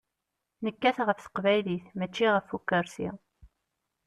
[0.63, 3.09] Nekkat ɣef teqbaylit, mačči ɣef ukersi.